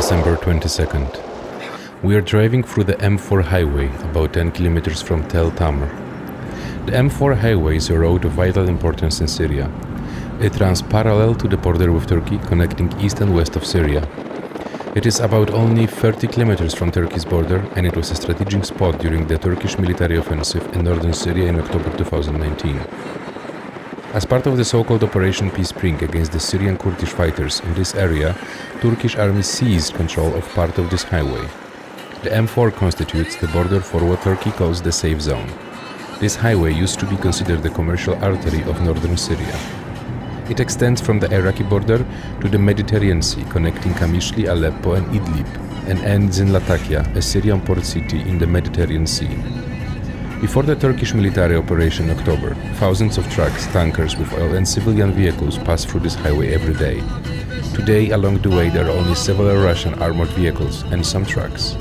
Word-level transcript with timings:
December 0.00 0.34
22nd. 0.36 2.02
We 2.02 2.14
are 2.16 2.22
driving 2.22 2.62
through 2.62 2.84
the 2.84 2.94
M4 2.94 3.42
highway 3.42 3.88
about 4.04 4.32
10 4.32 4.52
kilometers 4.52 5.02
from 5.02 5.28
Tel 5.28 5.50
Tamr. 5.50 5.88
The 6.86 6.92
M4 6.92 7.36
highway 7.36 7.76
is 7.76 7.90
a 7.90 7.98
road 7.98 8.24
of 8.24 8.32
vital 8.32 8.66
importance 8.66 9.20
in 9.20 9.28
Syria. 9.28 9.70
It 10.40 10.58
runs 10.58 10.80
parallel 10.80 11.34
to 11.34 11.48
the 11.48 11.58
border 11.58 11.92
with 11.92 12.06
Turkey, 12.06 12.38
connecting 12.38 12.98
east 12.98 13.20
and 13.20 13.34
west 13.34 13.56
of 13.56 13.66
Syria. 13.66 14.08
It 14.94 15.04
is 15.04 15.20
about 15.20 15.50
only 15.50 15.86
30 15.86 16.28
kilometers 16.28 16.72
from 16.72 16.90
Turkey's 16.90 17.26
border, 17.26 17.58
and 17.76 17.86
it 17.86 17.94
was 17.94 18.10
a 18.10 18.14
strategic 18.14 18.64
spot 18.64 18.98
during 19.00 19.26
the 19.26 19.36
Turkish 19.36 19.78
military 19.78 20.16
offensive 20.16 20.66
in 20.74 20.84
northern 20.84 21.12
Syria 21.12 21.50
in 21.50 21.60
October 21.60 21.94
2019. 21.98 22.80
As 24.12 24.24
part 24.24 24.44
of 24.48 24.56
the 24.56 24.64
so-called 24.64 25.04
Operation 25.04 25.52
Peace 25.52 25.68
Spring 25.68 26.02
against 26.02 26.32
the 26.32 26.40
Syrian 26.40 26.76
Kurdish 26.76 27.10
fighters 27.10 27.60
in 27.60 27.74
this 27.74 27.94
area, 27.94 28.36
Turkish 28.80 29.14
army 29.14 29.42
seized 29.42 29.94
control 29.94 30.34
of 30.34 30.48
part 30.48 30.78
of 30.78 30.90
this 30.90 31.04
highway. 31.04 31.46
The 32.24 32.30
M4 32.30 32.74
constitutes 32.74 33.36
the 33.36 33.46
border 33.46 33.80
for 33.80 34.04
what 34.04 34.22
Turkey 34.22 34.50
calls 34.50 34.82
the 34.82 34.90
safe 34.90 35.20
zone. 35.20 35.48
This 36.18 36.34
highway 36.34 36.74
used 36.74 36.98
to 36.98 37.06
be 37.06 37.16
considered 37.18 37.62
the 37.62 37.70
commercial 37.70 38.16
artery 38.16 38.62
of 38.64 38.82
northern 38.82 39.16
Syria. 39.16 39.56
It 40.50 40.58
extends 40.58 41.00
from 41.00 41.20
the 41.20 41.32
Iraqi 41.32 41.62
border 41.62 42.04
to 42.40 42.48
the 42.48 42.58
Mediterranean 42.58 43.22
Sea, 43.22 43.44
connecting 43.44 43.92
Qamishli, 43.92 44.48
Aleppo, 44.48 44.94
and 44.94 45.06
Idlib, 45.14 45.46
and 45.88 46.00
ends 46.00 46.40
in 46.40 46.52
Latakia, 46.52 47.02
a 47.14 47.22
Syrian 47.22 47.60
port 47.60 47.84
city 47.84 48.20
in 48.22 48.40
the 48.40 48.46
Mediterranean 48.48 49.06
Sea. 49.06 49.69
Before 50.40 50.62
the 50.62 50.74
Turkish 50.74 51.12
military 51.12 51.54
operation 51.54 52.08
in 52.08 52.18
October, 52.18 52.54
thousands 52.76 53.18
of 53.18 53.30
trucks, 53.30 53.66
tankers 53.66 54.16
with 54.16 54.32
oil, 54.32 54.54
and 54.54 54.66
civilian 54.66 55.12
vehicles 55.12 55.58
pass 55.58 55.84
through 55.84 56.00
this 56.00 56.14
highway 56.14 56.54
every 56.54 56.72
day. 56.72 57.02
Today, 57.74 58.08
along 58.10 58.38
the 58.38 58.48
way, 58.48 58.70
there 58.70 58.86
are 58.86 58.98
only 58.98 59.14
several 59.14 59.54
Russian 59.62 59.92
armored 60.02 60.30
vehicles 60.30 60.82
and 60.92 61.04
some 61.04 61.26
trucks. 61.26 61.76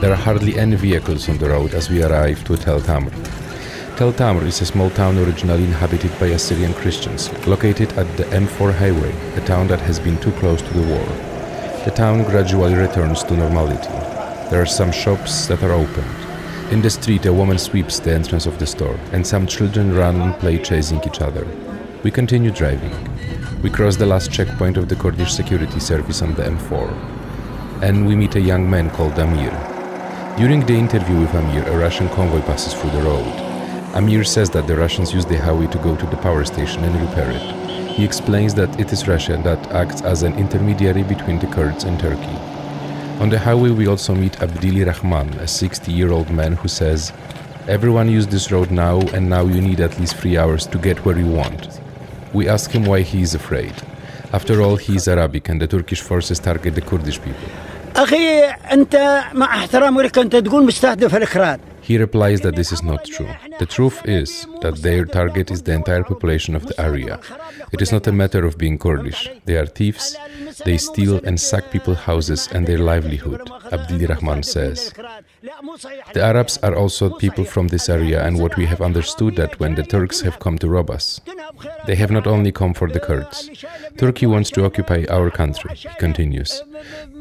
There 0.00 0.10
are 0.10 0.16
hardly 0.16 0.58
any 0.58 0.74
vehicles 0.74 1.28
on 1.28 1.38
the 1.38 1.50
road 1.50 1.72
as 1.72 1.88
we 1.88 2.02
arrive 2.02 2.42
to 2.46 2.56
Tel 2.56 2.80
Tamr. 2.80 3.12
Tel 3.96 4.12
Tamr 4.12 4.44
is 4.44 4.60
a 4.60 4.66
small 4.66 4.90
town 4.90 5.16
originally 5.16 5.62
inhabited 5.62 6.10
by 6.18 6.26
Assyrian 6.26 6.74
Christians, 6.74 7.30
located 7.46 7.92
at 7.92 8.08
the 8.16 8.24
M4 8.24 8.74
highway, 8.74 9.14
a 9.36 9.46
town 9.46 9.68
that 9.68 9.80
has 9.82 10.00
been 10.00 10.18
too 10.18 10.32
close 10.32 10.60
to 10.62 10.74
the 10.74 10.88
war. 10.88 11.06
The 11.84 11.92
town 11.94 12.24
gradually 12.24 12.74
returns 12.74 13.22
to 13.22 13.36
normality. 13.36 13.88
There 14.50 14.60
are 14.60 14.66
some 14.66 14.90
shops 14.90 15.46
that 15.46 15.62
are 15.62 15.72
opened. 15.72 16.23
In 16.74 16.82
the 16.82 16.90
street, 16.90 17.24
a 17.24 17.32
woman 17.32 17.56
sweeps 17.56 18.00
the 18.00 18.12
entrance 18.12 18.46
of 18.46 18.58
the 18.58 18.66
store, 18.66 18.98
and 19.12 19.24
some 19.24 19.46
children 19.46 19.94
run 19.94 20.20
and 20.20 20.34
play 20.40 20.58
chasing 20.58 21.00
each 21.06 21.20
other. 21.20 21.46
We 22.02 22.10
continue 22.10 22.50
driving. 22.50 22.92
We 23.62 23.70
cross 23.70 23.94
the 23.94 24.06
last 24.06 24.32
checkpoint 24.32 24.76
of 24.76 24.88
the 24.88 24.96
Kurdish 24.96 25.32
security 25.32 25.78
service 25.78 26.20
on 26.20 26.34
the 26.34 26.42
M4, 26.42 27.80
and 27.80 28.04
we 28.04 28.16
meet 28.16 28.34
a 28.34 28.40
young 28.40 28.68
man 28.68 28.90
called 28.90 29.16
Amir. 29.20 29.52
During 30.36 30.66
the 30.66 30.74
interview 30.74 31.20
with 31.20 31.32
Amir, 31.32 31.62
a 31.68 31.78
Russian 31.78 32.08
convoy 32.08 32.40
passes 32.40 32.74
through 32.74 32.90
the 32.90 33.02
road. 33.02 33.32
Amir 33.94 34.24
says 34.24 34.50
that 34.50 34.66
the 34.66 34.76
Russians 34.76 35.14
use 35.14 35.24
the 35.24 35.38
highway 35.38 35.68
to 35.68 35.78
go 35.78 35.94
to 35.94 36.06
the 36.06 36.16
power 36.16 36.44
station 36.44 36.82
and 36.82 37.00
repair 37.00 37.30
it. 37.30 37.90
He 37.92 38.04
explains 38.04 38.52
that 38.54 38.80
it 38.80 38.92
is 38.92 39.06
Russia 39.06 39.40
that 39.44 39.70
acts 39.70 40.02
as 40.02 40.24
an 40.24 40.34
intermediary 40.34 41.04
between 41.04 41.38
the 41.38 41.46
Kurds 41.46 41.84
and 41.84 42.00
Turkey. 42.00 42.53
On 43.20 43.30
the 43.30 43.38
highway, 43.38 43.70
we 43.70 43.86
also 43.86 44.12
meet 44.12 44.42
Abdul 44.42 44.84
Rahman, 44.86 45.28
a 45.34 45.46
60 45.46 45.92
year 45.92 46.10
old 46.10 46.30
man 46.30 46.54
who 46.54 46.66
says, 46.66 47.12
Everyone 47.68 48.08
uses 48.08 48.28
this 48.28 48.50
road 48.50 48.72
now, 48.72 49.00
and 49.14 49.30
now 49.30 49.46
you 49.46 49.60
need 49.60 49.80
at 49.80 49.98
least 50.00 50.16
three 50.16 50.36
hours 50.36 50.66
to 50.66 50.78
get 50.78 51.04
where 51.04 51.16
you 51.16 51.28
want. 51.28 51.80
We 52.32 52.48
ask 52.48 52.72
him 52.72 52.84
why 52.84 53.02
he 53.02 53.22
is 53.22 53.34
afraid. 53.34 53.72
After 54.32 54.60
all, 54.62 54.74
he 54.74 54.96
is 54.96 55.06
Arabic, 55.06 55.48
and 55.48 55.62
the 55.62 55.68
Turkish 55.68 56.00
forces 56.00 56.40
target 56.40 56.74
the 56.74 56.80
Kurdish 56.80 57.22
people. 57.22 57.48
أخي 57.96 58.40
أنت 58.72 59.22
مع 59.34 59.64
لك 60.02 60.18
أنت 60.18 60.36
تقول 60.36 60.64
مستهدف 60.66 61.16
الإكراد 61.16 61.60
He 61.86 61.98
replies 61.98 62.40
that 62.40 62.56
this 62.56 62.72
is 62.72 62.82
not 62.82 63.04
true. 63.04 63.28
The 63.58 63.66
truth 63.66 64.00
is 64.06 64.46
that 64.62 64.76
their 64.76 65.04
target 65.04 65.50
is 65.50 65.62
the 65.62 65.74
entire 65.74 66.02
population 66.02 66.56
of 66.56 66.64
the 66.66 66.80
area. 66.80 67.20
It 67.72 67.82
is 67.82 67.92
not 67.92 68.06
a 68.06 68.12
matter 68.12 68.46
of 68.46 68.56
being 68.56 68.78
Kurdish. 68.78 69.28
They 69.44 69.56
are 69.58 69.66
thieves. 69.66 70.16
They 70.64 70.78
steal 70.78 71.20
and 71.26 71.38
sack 71.38 71.70
people's 71.70 71.98
houses 71.98 72.48
and 72.54 72.66
their 72.66 72.78
livelihood, 72.78 73.42
Abdul 73.70 74.06
Rahman 74.08 74.42
says. 74.44 74.94
The 76.14 76.22
Arabs 76.22 76.56
are 76.62 76.74
also 76.74 77.10
people 77.18 77.44
from 77.44 77.68
this 77.68 77.90
area 77.90 78.24
and 78.26 78.40
what 78.40 78.56
we 78.56 78.64
have 78.64 78.80
understood 78.80 79.36
that 79.36 79.60
when 79.60 79.74
the 79.74 79.82
Turks 79.82 80.22
have 80.22 80.40
come 80.40 80.56
to 80.60 80.68
rob 80.68 80.88
us, 80.90 81.20
they 81.86 81.96
have 81.96 82.10
not 82.10 82.26
only 82.26 82.50
come 82.50 82.72
for 82.72 82.88
the 82.88 83.00
Kurds. 83.00 83.50
Turkey 83.98 84.24
wants 84.24 84.50
to 84.52 84.64
occupy 84.64 85.04
our 85.10 85.30
country, 85.30 85.74
he 85.74 85.88
continues. 85.98 86.62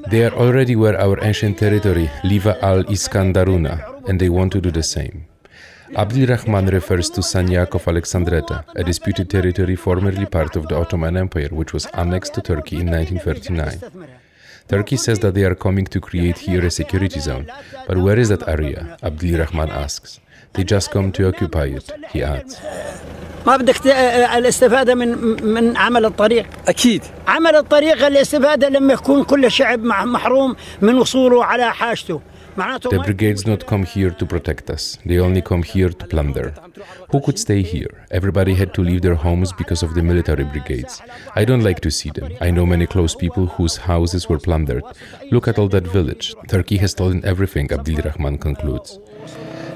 They 0.10 0.26
are 0.26 0.34
already 0.34 0.76
where 0.76 1.00
our 1.00 1.24
ancient 1.24 1.58
territory, 1.58 2.08
Liva 2.24 2.62
al 2.62 2.84
Iskandaruna, 2.84 4.08
and 4.08 4.20
they 4.20 4.30
want 4.30 4.52
to 4.54 4.62
do 4.62 4.72
the 4.72 4.84
same. 4.84 5.26
Abdul 5.96 6.28
Rahman 6.28 6.68
refers 6.68 7.10
to 7.12 7.22
Sanjak 7.22 7.76
of 7.76 7.88
Alexandretta, 7.88 8.66
a 8.76 8.84
disputed 8.84 9.30
territory 9.30 9.76
formerly 9.76 10.26
part 10.26 10.56
of 10.56 10.68
the 10.68 10.76
Ottoman 10.76 11.18
Empire, 11.18 11.50
which 11.52 11.74
was 11.74 11.86
annexed 11.94 12.34
to 12.34 12.42
Turkey 12.42 12.78
in 12.80 12.90
1939. 12.90 14.08
Turkey 14.68 14.98
says 14.98 15.20
that 15.20 15.34
they 15.36 15.44
are 15.44 15.56
coming 15.56 15.86
to 15.86 16.00
create 16.00 16.38
here 16.38 16.66
a 16.66 16.72
security 16.72 17.20
zone, 17.20 17.52
but 17.88 17.98
where 17.98 18.18
is 18.18 18.30
that 18.30 18.48
area? 18.48 18.98
Abdul 19.04 19.40
Rahman 19.40 19.70
asks. 19.70 20.20
They 20.54 20.64
just 20.64 20.92
come 20.92 21.12
to 21.14 21.28
occupy 21.28 21.66
it, 21.66 21.92
he 22.12 22.24
adds. 22.24 22.60
ما 23.47 23.57
بدك 23.57 23.79
ت- 23.79 23.87
الاستفاده 24.37 24.95
من 24.95 25.09
من 25.45 25.77
عمل 25.77 26.05
الطريق 26.05 26.47
اكيد 26.69 27.03
عمل 27.29 27.57
الطريق 27.57 28.07
الاستفاده 28.07 28.69
لما 28.69 28.93
يكون 28.93 29.25
كل 29.25 29.45
الشعب 29.45 29.83
مع- 29.85 30.05
محروم 30.05 30.57
من 30.83 30.95
وصوله 30.95 31.45
على 31.45 31.73
حاجته 31.75 32.21
معناته 32.57 32.91
The 32.91 32.95
ما- 32.95 33.03
brigades 33.05 33.41
not 33.43 33.67
come 33.71 33.85
here 33.85 34.11
to 34.11 34.27
protect 34.27 34.71
us. 34.75 34.99
They 35.07 35.19
only 35.27 35.43
come 35.51 35.63
here 35.75 35.91
to 36.01 36.05
plunder. 36.15 36.47
Who 37.13 37.19
could 37.27 37.39
stay 37.47 37.63
here? 37.75 37.93
Everybody 38.19 38.55
had 38.63 38.71
to 38.77 38.83
leave 38.89 39.01
their 39.07 39.19
homes 39.27 39.49
because 39.61 39.81
of 39.87 39.91
the 39.97 40.03
military 40.11 40.45
brigades. 40.55 40.93
I 41.41 41.43
don't 41.49 41.65
like 41.69 41.81
to 41.87 41.91
see 41.99 42.11
them. 42.19 42.29
I 42.47 42.49
know 42.57 42.65
many 42.75 42.87
close 42.95 43.13
people 43.25 43.45
whose 43.57 43.75
houses 43.93 44.23
were 44.31 44.41
plundered. 44.47 44.85
Look 45.35 45.45
at 45.51 45.57
all 45.61 45.69
that 45.77 45.87
village. 45.99 46.25
Turkey 46.55 46.79
has 46.83 46.91
stolen 46.97 47.19
everything, 47.33 47.67
Abdul 47.77 47.99
Rahman 48.09 48.37
concludes. 48.49 48.91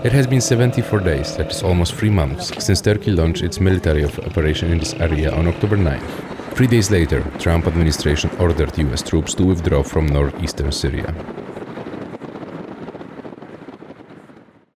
It 0.03 0.11
has 0.11 0.27
been 0.27 0.41
74 0.41 0.99
days, 0.99 1.35
that 1.37 1.49
is 1.49 1.63
almost 1.63 1.95
three 1.95 2.11
months, 2.11 2.63
since 2.63 2.81
Turkey 2.81 3.11
launched 3.11 3.41
its 3.41 3.59
military 3.59 4.05
operation 4.05 4.71
in 4.71 4.77
this 4.77 4.93
area 4.93 5.33
on 5.33 5.47
October 5.47 5.75
9th. 5.75 6.53
Three 6.53 6.67
days 6.67 6.91
later, 6.91 7.23
Trump 7.39 7.65
administration 7.65 8.29
ordered 8.39 8.77
US 8.77 9.01
troops 9.01 9.33
to 9.33 9.43
withdraw 9.43 9.81
from 9.81 10.05
northeastern 10.05 10.71
Syria. 10.71 11.15